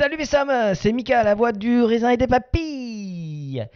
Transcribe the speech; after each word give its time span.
Salut 0.00 0.16
mes 0.16 0.24
Sam, 0.24 0.50
c'est 0.76 0.92
Mika, 0.92 1.22
la 1.24 1.34
voix 1.34 1.52
du 1.52 1.82
raisin 1.82 2.08
et 2.08 2.16
des 2.16 2.26
papilles. 2.26 3.66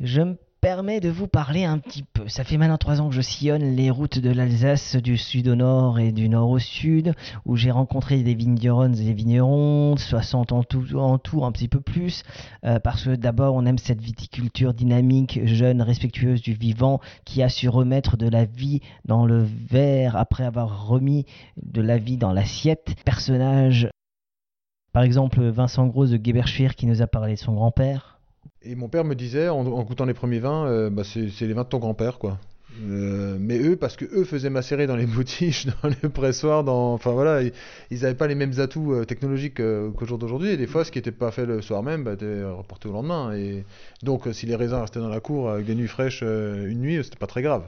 Je 0.00 0.20
me 0.20 0.36
permets 0.60 0.98
de 0.98 1.08
vous 1.08 1.28
parler 1.28 1.62
un 1.62 1.78
petit 1.78 2.02
peu. 2.02 2.26
Ça 2.26 2.42
fait 2.42 2.56
maintenant 2.56 2.78
trois 2.78 3.00
ans 3.00 3.08
que 3.08 3.14
je 3.14 3.20
sillonne 3.20 3.76
les 3.76 3.88
routes 3.88 4.18
de 4.18 4.30
l'Alsace 4.30 4.96
du 4.96 5.16
sud 5.16 5.46
au 5.46 5.54
nord 5.54 6.00
et 6.00 6.10
du 6.10 6.28
nord 6.28 6.50
au 6.50 6.58
sud, 6.58 7.14
où 7.46 7.54
j'ai 7.54 7.70
rencontré 7.70 8.24
des 8.24 8.34
vignerons 8.34 8.92
et 8.92 9.04
des 9.04 9.12
vignerons, 9.12 9.96
60 9.96 10.50
en 10.50 10.64
tout, 10.64 10.98
en 10.98 11.18
tout 11.18 11.44
un 11.44 11.52
petit 11.52 11.68
peu 11.68 11.80
plus, 11.80 12.24
euh, 12.64 12.80
parce 12.80 13.04
que 13.04 13.14
d'abord 13.14 13.54
on 13.54 13.64
aime 13.64 13.78
cette 13.78 14.00
viticulture 14.00 14.74
dynamique, 14.74 15.38
jeune, 15.44 15.80
respectueuse 15.80 16.42
du 16.42 16.54
vivant, 16.54 16.98
qui 17.24 17.40
a 17.40 17.48
su 17.48 17.68
remettre 17.68 18.16
de 18.16 18.28
la 18.28 18.46
vie 18.46 18.80
dans 19.04 19.26
le 19.26 19.46
verre 19.70 20.16
après 20.16 20.42
avoir 20.42 20.88
remis 20.88 21.24
de 21.62 21.82
la 21.82 21.98
vie 21.98 22.16
dans 22.16 22.32
l'assiette. 22.32 22.96
Personnage 23.04 23.88
par 24.92 25.02
exemple, 25.02 25.42
Vincent 25.42 25.86
Gros 25.86 26.06
de 26.06 26.18
Geberschwir 26.22 26.74
qui 26.74 26.86
nous 26.86 27.02
a 27.02 27.06
parlé 27.06 27.34
de 27.34 27.38
son 27.38 27.54
grand-père. 27.54 28.18
Et 28.62 28.74
mon 28.74 28.88
père 28.88 29.04
me 29.04 29.14
disait, 29.14 29.48
en, 29.48 29.64
goûtant 29.82 30.04
les 30.04 30.14
premiers 30.14 30.38
vins, 30.38 30.66
euh, 30.66 30.90
bah, 30.90 31.02
c'est 31.04 31.40
les 31.40 31.52
vins 31.52 31.64
de 31.64 31.68
ton 31.68 31.78
grand-père, 31.78 32.18
quoi. 32.18 32.38
Euh, 32.80 33.36
mais 33.38 33.58
eux, 33.58 33.76
parce 33.76 33.96
que 33.96 34.04
eux 34.04 34.24
faisaient 34.24 34.50
macérer 34.50 34.86
dans 34.86 34.96
les 34.96 35.06
boutiques, 35.06 35.66
dans 35.82 35.88
les 35.88 36.08
pressoirs, 36.08 36.64
dans, 36.64 36.94
enfin 36.94 37.12
voilà, 37.12 37.42
ils 37.42 38.00
n'avaient 38.00 38.14
pas 38.14 38.26
les 38.26 38.34
mêmes 38.34 38.58
atouts 38.58 38.94
euh, 38.94 39.04
technologiques 39.04 39.60
euh, 39.60 39.90
qu'au 39.90 40.06
jour 40.06 40.18
d'aujourd'hui. 40.18 40.50
Et 40.50 40.56
des 40.56 40.66
fois, 40.66 40.84
ce 40.84 40.90
qui 40.90 40.98
n'était 40.98 41.12
pas 41.12 41.30
fait 41.30 41.46
le 41.46 41.60
soir 41.62 41.82
même, 41.82 42.04
bah, 42.04 42.14
était 42.14 42.44
reporté 42.44 42.88
au 42.88 42.92
lendemain. 42.92 43.34
Et 43.34 43.64
donc, 44.02 44.28
si 44.32 44.46
les 44.46 44.56
raisins 44.56 44.80
restaient 44.80 45.00
dans 45.00 45.08
la 45.08 45.20
cour 45.20 45.50
avec 45.50 45.66
des 45.66 45.74
nuits 45.74 45.88
fraîches 45.88 46.22
une 46.22 46.80
nuit, 46.80 47.02
c'était 47.04 47.16
pas 47.16 47.26
très 47.26 47.42
grave. 47.42 47.64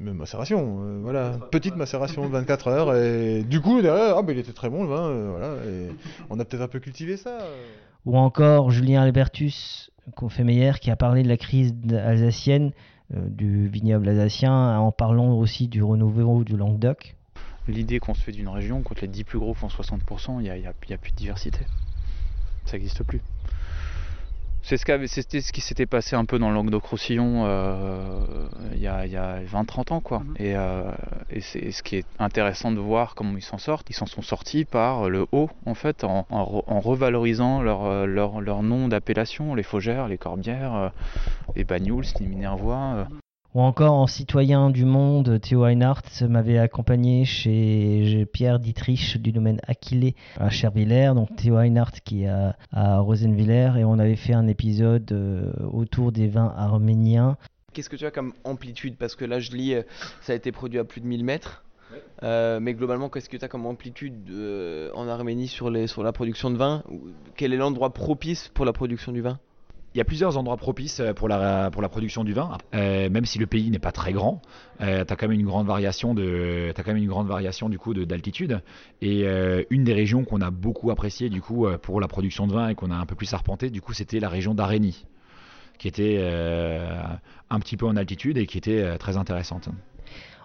Mais 0.00 0.12
macération, 0.12 0.78
euh, 0.80 1.00
voilà, 1.02 1.38
petite 1.50 1.76
macération 1.76 2.24
de 2.26 2.32
24 2.32 2.68
heures. 2.68 2.96
Et 2.96 3.42
du 3.44 3.60
coup, 3.60 3.80
derrière, 3.82 4.16
ah, 4.16 4.22
bah, 4.22 4.32
il 4.32 4.38
était 4.38 4.52
très 4.52 4.68
bon 4.68 4.82
le 4.82 4.88
vin, 4.88 5.08
euh, 5.08 5.30
voilà. 5.30 5.54
Et 5.64 5.90
on 6.28 6.40
a 6.40 6.44
peut-être 6.44 6.62
un 6.62 6.68
peu 6.68 6.80
cultivé 6.80 7.16
ça. 7.16 7.40
euh. 7.40 7.56
Ou 8.04 8.16
encore 8.16 8.70
Julien 8.72 9.02
Albertus, 9.02 9.90
Confémeyer, 10.16 10.72
qui 10.80 10.90
a 10.90 10.96
parlé 10.96 11.22
de 11.22 11.28
la 11.28 11.36
crise 11.36 11.72
alsacienne, 11.92 12.72
euh, 13.14 13.28
du 13.28 13.68
vignoble 13.68 14.08
alsacien, 14.08 14.76
en 14.78 14.90
parlant 14.90 15.34
aussi 15.34 15.68
du 15.68 15.82
renouveau 15.84 16.42
du 16.42 16.56
Languedoc. 16.56 17.14
L'idée 17.68 18.00
qu'on 18.00 18.14
se 18.14 18.22
fait 18.22 18.32
d'une 18.32 18.48
région, 18.48 18.82
quand 18.82 19.00
les 19.00 19.06
10 19.06 19.22
plus 19.22 19.38
gros 19.38 19.54
font 19.54 19.68
60%, 19.68 20.38
il 20.40 20.42
n'y 20.42 20.50
a, 20.50 20.56
y 20.58 20.66
a 20.66 20.72
plus 20.72 21.12
de 21.12 21.16
diversité. 21.16 21.60
Ça 22.64 22.72
n'existe 22.72 23.04
plus. 23.04 23.20
C'est 24.64 24.76
ce, 24.76 24.84
qu'avait- 24.84 25.08
c'était 25.08 25.40
ce 25.40 25.52
qui 25.52 25.60
s'était 25.60 25.86
passé 25.86 26.14
un 26.14 26.24
peu 26.24 26.38
dans 26.38 26.48
le 26.48 26.54
Languedoc-Roussillon 26.54 27.44
euh, 27.46 28.20
il 28.74 28.80
y 28.80 28.86
a, 28.86 29.06
il 29.06 29.12
y 29.12 29.16
a 29.16 29.40
20-30 29.42 29.92
ans. 29.92 30.00
Quoi. 30.00 30.22
Et, 30.38 30.56
euh, 30.56 30.84
et 31.30 31.40
c'est 31.40 31.72
ce 31.72 31.82
qui 31.82 31.96
est 31.96 32.06
intéressant 32.20 32.70
de 32.70 32.78
voir 32.78 33.14
comment 33.16 33.36
ils 33.36 33.42
s'en 33.42 33.58
sortent. 33.58 33.90
Ils 33.90 33.94
s'en 33.94 34.06
sont 34.06 34.22
sortis 34.22 34.64
par 34.64 35.10
le 35.10 35.26
haut, 35.32 35.50
en 35.66 35.74
fait, 35.74 36.04
en, 36.04 36.26
en 36.30 36.44
re- 36.44 36.64
en 36.68 36.80
revalorisant 36.80 37.60
leur, 37.60 38.06
leur, 38.06 38.40
leur 38.40 38.62
nom 38.62 38.86
d'appellation, 38.88 39.54
les 39.56 39.62
Faugères, 39.64 40.06
les 40.08 40.18
Corbières, 40.18 40.74
euh, 40.74 40.88
les 41.56 41.64
Banyuls, 41.64 42.04
les 42.20 42.26
Minervois. 42.26 43.06
Ou 43.54 43.60
encore 43.60 43.92
en 43.92 44.06
citoyen 44.06 44.70
du 44.70 44.86
monde, 44.86 45.38
Théo 45.38 45.66
Einhardt 45.66 46.26
m'avait 46.26 46.56
accompagné 46.56 47.26
chez 47.26 48.26
Pierre 48.32 48.58
Dietrich 48.58 49.18
du 49.20 49.30
domaine 49.30 49.60
Aquilé 49.66 50.14
à 50.38 50.48
Chervillers, 50.48 51.12
donc 51.14 51.36
Théo 51.36 51.58
Einhardt 51.58 52.00
qui 52.02 52.22
est 52.22 52.28
à, 52.28 52.56
à 52.72 53.00
Rosenwiller, 53.00 53.72
et 53.78 53.84
on 53.84 53.98
avait 53.98 54.16
fait 54.16 54.32
un 54.32 54.46
épisode 54.46 55.12
euh, 55.12 55.52
autour 55.70 56.12
des 56.12 56.28
vins 56.28 56.54
arméniens. 56.56 57.36
Qu'est-ce 57.74 57.90
que 57.90 57.96
tu 57.96 58.06
as 58.06 58.10
comme 58.10 58.32
amplitude? 58.44 58.96
Parce 58.96 59.16
que 59.16 59.26
là, 59.26 59.38
je 59.38 59.52
lis, 59.52 59.74
euh, 59.74 59.82
ça 60.22 60.32
a 60.32 60.36
été 60.36 60.50
produit 60.50 60.78
à 60.78 60.84
plus 60.84 61.02
de 61.02 61.06
1000 61.06 61.22
mètres. 61.22 61.62
Euh, 62.22 62.58
mais 62.58 62.72
globalement, 62.72 63.10
qu'est-ce 63.10 63.28
que 63.28 63.36
tu 63.36 63.44
as 63.44 63.48
comme 63.48 63.66
amplitude 63.66 64.30
euh, 64.30 64.90
en 64.94 65.08
Arménie 65.08 65.48
sur, 65.48 65.68
les, 65.68 65.86
sur 65.86 66.02
la 66.02 66.12
production 66.12 66.50
de 66.50 66.56
vin? 66.56 66.82
Quel 67.36 67.52
est 67.52 67.58
l'endroit 67.58 67.92
propice 67.92 68.48
pour 68.54 68.64
la 68.64 68.72
production 68.72 69.12
du 69.12 69.20
vin? 69.20 69.38
Il 69.94 69.98
y 69.98 70.00
a 70.00 70.04
plusieurs 70.04 70.38
endroits 70.38 70.56
propices 70.56 71.00
euh, 71.00 71.12
pour 71.12 71.28
la, 71.28 71.70
production 71.70 72.24
du 72.24 72.32
vin. 72.32 72.56
Euh, 72.74 73.10
même 73.10 73.26
si 73.26 73.38
le 73.38 73.46
pays 73.46 73.70
n'est 73.70 73.78
pas 73.78 73.92
très 73.92 74.12
grand, 74.12 74.40
euh, 74.80 75.04
tu 75.04 75.12
as 75.12 75.16
quand 75.16 75.28
même 75.28 75.38
une 75.38 75.46
grande 75.46 75.66
variation 75.66 76.14
de, 76.14 76.72
t'as 76.74 76.82
quand 76.82 76.92
même 76.92 77.02
une 77.02 77.08
grande 77.08 77.28
variation 77.28 77.68
du 77.68 77.78
coup 77.78 77.92
de- 77.92 78.04
d'altitude. 78.04 78.62
Et 79.02 79.24
euh, 79.24 79.64
une 79.68 79.84
des 79.84 79.92
régions 79.92 80.24
qu'on 80.24 80.40
a 80.40 80.50
beaucoup 80.50 80.90
appréciée 80.90 81.28
du 81.28 81.42
coup 81.42 81.66
pour 81.82 82.00
la 82.00 82.08
production 82.08 82.46
de 82.46 82.54
vin 82.54 82.68
et 82.68 82.74
qu'on 82.74 82.90
a 82.90 82.96
un 82.96 83.06
peu 83.06 83.14
plus 83.14 83.34
arpenté, 83.34 83.68
du 83.68 83.82
coup, 83.82 83.92
c'était 83.92 84.20
la 84.20 84.30
région 84.30 84.54
d'Arénie, 84.54 85.06
qui 85.78 85.88
était 85.88 86.18
un 87.50 87.60
petit 87.60 87.76
peu 87.76 87.86
en 87.86 87.96
altitude 87.96 88.38
et 88.38 88.46
qui 88.46 88.58
était 88.58 88.96
très 88.98 89.16
intéressante. 89.16 89.68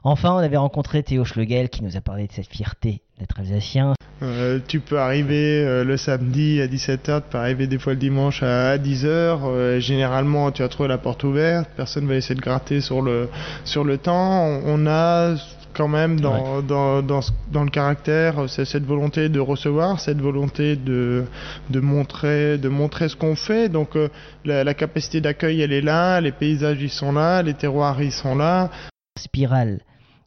Enfin, 0.03 0.33
on 0.33 0.37
avait 0.37 0.57
rencontré 0.57 1.03
Théo 1.03 1.25
Schlegel 1.25 1.69
qui 1.69 1.83
nous 1.83 1.97
a 1.97 2.01
parlé 2.01 2.27
de 2.27 2.31
cette 2.31 2.47
fierté 2.47 3.01
d'être 3.19 3.39
alsacien. 3.39 3.93
Euh, 4.23 4.59
tu 4.67 4.79
peux 4.79 4.99
arriver 4.99 5.63
euh, 5.63 5.83
le 5.83 5.95
samedi 5.95 6.59
à 6.61 6.67
17h, 6.67 7.21
tu 7.21 7.29
peux 7.29 7.37
arriver 7.37 7.67
des 7.67 7.77
fois 7.77 7.93
le 7.93 7.99
dimanche 7.99 8.41
à, 8.41 8.77
10h. 8.77 9.79
généralement, 9.79 10.51
tu 10.51 10.63
as 10.63 10.69
trouvé 10.69 10.89
la 10.89 10.97
porte 10.97 11.23
ouverte, 11.23 11.69
personne 11.75 12.07
va 12.07 12.15
essayer 12.15 12.35
de 12.35 12.41
gratter 12.41 12.81
sur 12.81 13.01
le, 13.01 13.29
sur 13.63 13.83
le 13.83 13.97
temps. 13.97 14.43
On, 14.43 14.61
on 14.65 14.87
a 14.87 15.35
quand 15.77 15.87
même 15.87 16.19
dans, 16.19 16.61
dans, 16.63 17.03
dans, 17.03 17.63
le 17.63 17.69
caractère 17.69 18.49
cette 18.49 18.83
volonté 18.83 19.29
de 19.29 19.39
recevoir, 19.39 19.99
cette 19.99 20.19
volonté 20.19 20.75
de, 20.75 21.25
de, 21.69 21.79
montrer, 21.79 22.57
de 22.57 22.67
montrer 22.67 23.09
ce 23.09 23.15
qu'on 23.15 23.35
fait. 23.35 23.69
Donc 23.69 23.95
euh, 23.95 24.09
la, 24.43 24.63
la 24.63 24.73
capacité 24.73 25.21
d'accueil, 25.21 25.61
elle 25.61 25.71
est 25.71 25.81
là, 25.81 26.19
les 26.19 26.31
paysages, 26.31 26.81
ils 26.81 26.89
sont 26.89 27.11
là, 27.11 27.43
les 27.43 27.53
terroirs, 27.53 28.01
ils 28.01 28.11
sont 28.11 28.35
là. 28.35 28.71
Spirale 29.19 29.81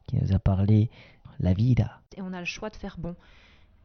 qui 0.06 0.16
nous 0.16 0.34
a 0.34 0.38
parlé 0.38 0.88
la 1.40 1.52
vida. 1.52 2.00
et 2.16 2.22
on 2.22 2.32
a 2.32 2.40
le 2.40 2.44
choix 2.46 2.70
de 2.70 2.76
faire 2.76 2.96
bon. 2.98 3.14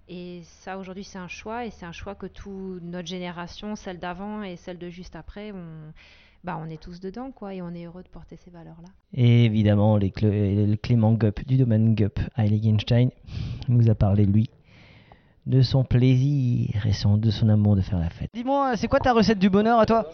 Et 0.08 0.42
ça, 0.62 0.78
aujourd'hui, 0.78 1.04
c'est 1.04 1.18
un 1.18 1.28
choix, 1.28 1.66
et 1.66 1.72
c'est 1.72 1.86
un 1.86 1.92
choix 1.92 2.14
que 2.14 2.28
toute 2.28 2.84
notre 2.84 3.08
génération, 3.08 3.76
celle 3.76 3.98
d'avant 3.98 4.44
et 4.44 4.56
celle 4.56 4.78
de 4.78 4.90
juste 4.90 5.16
après, 5.16 5.52
on, 5.52 5.92
bah, 6.44 6.60
on 6.64 6.70
est 6.70 6.80
tous 6.80 7.00
dedans, 7.00 7.32
quoi, 7.32 7.56
et 7.56 7.62
on 7.64 7.74
est 7.74 7.86
heureux 7.86 8.04
de 8.04 8.08
porter 8.10 8.38
ces 8.38 8.52
valeurs-là. 8.52 8.90
Et 9.16 9.46
évidemment, 9.46 9.98
les 9.98 10.12
Clé- 10.12 10.68
le 10.68 10.76
Clément 10.76 11.14
Gup 11.14 11.44
du 11.48 11.58
domaine 11.58 11.96
Gup 11.96 12.20
à 12.36 12.44
Heiligenstein 12.46 13.10
nous 13.68 13.90
a 13.90 13.96
parlé, 13.96 14.26
lui, 14.26 14.50
de 15.48 15.62
son 15.64 15.84
plaisir 15.84 16.86
et 16.86 16.94
son, 16.94 17.18
de 17.18 17.32
son 17.32 17.50
amour 17.50 17.76
de 17.76 17.82
faire 17.82 18.00
la 18.00 18.10
fête. 18.10 18.30
Dis-moi, 18.34 18.78
c'est 18.78 18.88
quoi 18.88 19.00
ta 19.00 19.12
recette 19.14 19.40
du 19.40 19.50
bonheur 19.50 19.80
à 19.80 19.86
toi? 19.88 20.06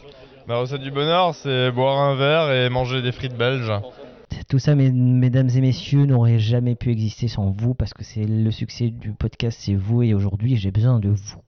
Ma 0.47 0.55
recette 0.57 0.81
du 0.81 0.91
bonheur, 0.91 1.35
c'est 1.35 1.69
boire 1.71 1.99
un 1.99 2.15
verre 2.15 2.51
et 2.51 2.69
manger 2.69 3.01
des 3.01 3.11
frites 3.11 3.35
belges. 3.37 3.71
Tout 4.51 4.59
ça, 4.59 4.75
mes- 4.75 4.91
mesdames 4.91 5.49
et 5.49 5.61
messieurs, 5.61 6.05
n'aurait 6.05 6.37
jamais 6.37 6.75
pu 6.75 6.91
exister 6.91 7.29
sans 7.29 7.51
vous 7.51 7.73
parce 7.73 7.93
que 7.93 8.03
c'est 8.03 8.25
le 8.25 8.51
succès 8.51 8.89
du 8.89 9.13
podcast, 9.13 9.57
c'est 9.61 9.75
vous 9.75 10.03
et 10.03 10.13
aujourd'hui 10.13 10.57
j'ai 10.57 10.71
besoin 10.71 10.99
de 10.99 11.07
vous. 11.07 11.41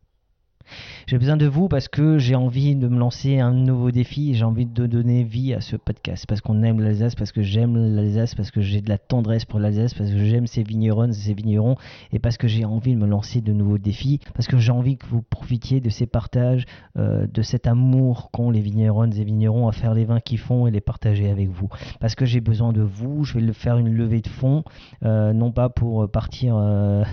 J'ai 1.08 1.18
besoin 1.18 1.38
de 1.38 1.46
vous 1.46 1.68
parce 1.68 1.88
que 1.88 2.18
j'ai 2.18 2.36
envie 2.36 2.76
de 2.76 2.88
me 2.88 2.98
lancer 2.98 3.40
un 3.40 3.54
nouveau 3.54 3.92
défi 3.92 4.34
j'ai 4.34 4.46
envie 4.46 4.66
de 4.66 4.86
donner 4.88 5.24
vie 5.24 5.54
à 5.54 5.62
ce 5.62 5.76
podcast 5.76 6.26
parce 6.28 6.42
qu'on 6.42 6.64
aime 6.64 6.80
l'Alsace, 6.80 7.16
parce 7.16 7.32
que 7.32 7.42
j'aime 7.42 7.76
l'Alsace, 7.96 8.36
parce 8.36 8.52
que 8.52 8.62
j'ai 8.62 8.82
de 8.82 8.90
la 8.90 8.98
tendresse 8.98 9.46
pour 9.46 9.60
l'Alsace, 9.60 9.94
parce 9.94 10.10
que 10.10 10.18
j'aime 10.24 10.48
ces 10.48 10.64
vignerons 10.64 11.10
et 11.10 11.14
ces 11.14 11.34
vignerons 11.34 11.76
et 12.12 12.20
parce 12.20 12.38
que 12.38 12.48
j'ai 12.48 12.66
envie 12.66 12.94
de 12.94 13.00
me 13.00 13.08
lancer 13.08 13.42
de 13.42 13.54
nouveaux 13.54 13.78
défis, 13.78 14.20
parce 14.34 14.48
que 14.48 14.58
j'ai 14.58 14.72
envie 14.72 14.98
que 14.98 15.06
vous 15.08 15.22
profitiez 15.22 15.82
de 15.82 15.90
ces 15.90 16.06
partages, 16.06 16.66
euh, 16.98 17.28
de 17.28 17.42
cet 17.42 17.68
amour 17.68 18.30
qu'ont 18.32 18.52
les 18.52 18.62
vignerons 18.62 19.06
et 19.06 19.24
vignerons 19.24 19.68
à 19.68 19.72
faire 19.72 19.94
les 19.94 20.06
vins 20.06 20.20
qu'ils 20.20 20.40
font 20.40 20.68
et 20.68 20.72
les 20.72 20.82
partager 20.82 21.30
avec 21.30 21.50
vous. 21.50 21.70
Parce 22.00 22.16
que 22.16 22.26
j'ai 22.26 22.42
besoin 22.42 22.74
de 22.74 22.82
vous, 22.82 23.24
je 23.24 23.38
vais 23.38 23.54
faire 23.54 23.78
une 23.78 23.94
levée 23.94 24.22
de 24.22 24.30
fonds, 24.30 24.64
euh, 25.04 25.34
non 25.34 25.52
pas 25.52 25.70
pour 25.70 26.10
partir 26.10 26.56
euh, 26.58 27.04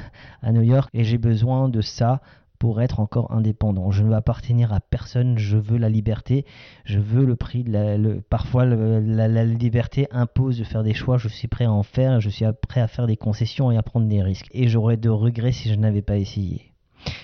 à 0.42 0.52
New 0.52 0.62
York, 0.62 0.90
et 0.94 1.04
j'ai 1.04 1.18
besoin 1.18 1.68
de 1.68 1.80
ça 1.80 2.20
pour 2.60 2.82
être 2.82 3.00
encore 3.00 3.32
indépendant. 3.32 3.90
Je 3.90 4.04
ne 4.04 4.08
veux 4.08 4.14
appartenir 4.14 4.72
à 4.72 4.80
personne, 4.80 5.38
je 5.38 5.56
veux 5.56 5.78
la 5.78 5.88
liberté, 5.88 6.44
je 6.84 7.00
veux 7.00 7.24
le 7.24 7.34
prix 7.34 7.64
de 7.64 7.72
la... 7.72 8.20
parfois 8.28 8.66
la, 8.66 9.44
liberté 9.44 10.06
impose 10.10 10.58
de 10.58 10.64
faire 10.64 10.82
des 10.84 10.92
choix, 10.92 11.16
je 11.16 11.26
suis 11.26 11.48
prêt 11.48 11.64
à 11.64 11.72
en 11.72 11.82
faire, 11.82 12.20
je 12.20 12.28
suis 12.28 12.44
prêt 12.68 12.82
à 12.82 12.86
faire 12.86 13.06
des 13.06 13.16
concessions 13.16 13.72
et 13.72 13.78
à 13.78 13.82
prendre 13.82 14.06
des 14.06 14.22
risques. 14.22 14.48
Et 14.52 14.68
j'aurais 14.68 14.98
de 14.98 15.08
regrets 15.08 15.52
si 15.52 15.70
je 15.70 15.74
n'avais 15.74 16.02
pas 16.02 16.18
essayé. 16.18 16.70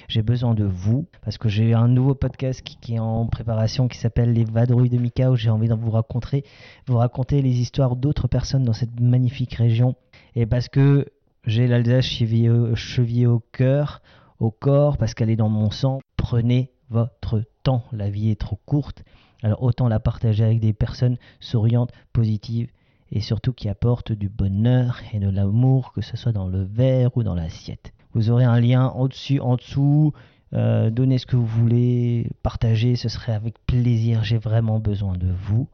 J'ai 0.09 0.23
besoin 0.23 0.55
de 0.55 0.65
vous 0.65 1.07
parce 1.23 1.37
que 1.37 1.51
j'ai 1.51 1.75
un 1.75 1.87
nouveau 1.87 2.15
podcast 2.15 2.63
qui, 2.63 2.95
est 2.95 2.99
en 2.99 3.27
préparation 3.27 3.89
qui 3.89 3.99
s'appelle 3.99 4.33
Les 4.33 4.45
Vadrouilles 4.45 4.89
de 4.89 4.97
Mika 4.97 5.31
où 5.31 5.37
j'ai 5.37 5.51
envie 5.51 5.69
de 5.69 5.75
vous 5.75 5.91
raconter, 5.91 6.45
vous 6.87 6.97
raconter 6.97 7.43
les 7.43 7.61
histoires 7.61 7.95
d'autres 7.95 8.27
personnes 8.27 8.65
dans 8.65 8.73
cette 8.73 9.01
magnifique 9.01 9.53
région. 9.53 9.97
Et 10.35 10.47
parce 10.47 10.69
que 10.69 11.05
j'ai 11.45 11.67
l'Alsace 11.67 12.07
chevillée 12.07 13.27
au 13.27 13.41
cœur, 13.53 14.01
au 14.39 14.51
corps 14.51 14.97
parce 14.97 15.15
qu'elle 15.15 15.31
est 15.31 15.37
dans 15.37 15.49
mon 15.49 15.71
sang. 15.71 16.01
Prenez 16.17 16.71
votre 16.91 17.43
temps, 17.63 17.85
la 17.93 18.11
vie 18.11 18.31
est 18.31 18.41
trop 18.41 18.59
courte. 18.65 19.03
Alors 19.43 19.63
autant 19.63 19.89
la 19.89 20.01
partager 20.01 20.45
avec 20.45 20.61
des 20.61 20.73
personnes 20.73 21.17
souriantes, 21.41 21.93
positives 22.13 22.71
et 23.13 23.21
surtout 23.21 23.53
qui 23.53 23.69
apportent 23.69 24.13
du 24.13 24.29
bonheur 24.29 25.01
et 25.13 25.19
de 25.19 25.29
l'amour, 25.29 25.93
que 25.93 26.01
ce 26.01 26.17
soit 26.17 26.33
dans 26.33 26.49
le 26.49 26.63
verre 26.63 27.17
ou 27.17 27.23
dans 27.23 27.35
l'assiette. 27.35 27.93
Vous 28.15 28.31
aurez 28.31 28.45
un 28.45 28.61
lien 28.61 28.89
au-dessus, 28.97 29.41
en 29.41 29.57
dessous. 29.57 30.13
euh, 30.55 30.91
donnez 30.91 31.19
ce 31.19 31.27
que 31.27 31.37
vous 31.37 31.47
voulez, 31.47 32.31
partagez, 32.43 32.97
ce 32.97 33.09
serait 33.09 33.33
avec 33.33 33.55
plaisir. 33.67 34.25
J'ai 34.25 34.39
vraiment 34.39 34.79
besoin 34.79 35.17
de 35.17 35.29
vous. 35.29 35.69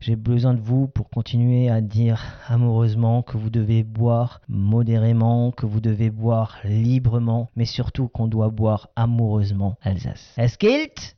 J'ai 0.00 0.16
besoin 0.16 0.54
de 0.54 0.60
vous 0.62 0.88
pour 0.88 1.10
continuer 1.10 1.68
à 1.68 1.82
dire 1.82 2.22
amoureusement 2.48 3.22
que 3.22 3.36
vous 3.36 3.50
devez 3.50 3.82
boire 3.82 4.40
modérément, 4.48 5.52
que 5.52 5.66
vous 5.66 5.80
devez 5.80 6.08
boire 6.08 6.56
librement, 6.64 7.50
mais 7.54 7.66
surtout 7.66 8.08
qu'on 8.08 8.26
doit 8.26 8.48
boire 8.48 8.88
amoureusement 8.96 9.76
Alsace. 9.82 10.32
Es 10.38 10.56
gilt 10.58 11.16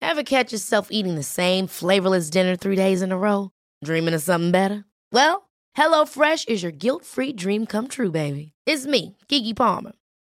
Ever 0.00 0.22
catch 0.24 0.52
yourself 0.52 0.88
eating 0.90 1.16
the 1.16 1.22
same 1.22 1.66
flavorless 1.66 2.30
dinner 2.30 2.56
three 2.56 2.76
days 2.76 3.02
in 3.02 3.12
a 3.12 3.18
row? 3.18 3.50
Dreaming 3.84 4.14
of 4.14 4.22
something 4.22 4.50
better? 4.50 4.84
Well, 5.12 5.50
HelloFresh 5.76 6.48
is 6.48 6.62
your 6.62 6.72
guilt 6.72 7.04
free 7.04 7.34
dream 7.34 7.66
come 7.66 7.88
true, 7.88 8.10
baby. 8.10 8.52
It's 8.64 8.86
me, 8.86 9.16
Kiki 9.28 9.52
Palmer. 9.52 9.92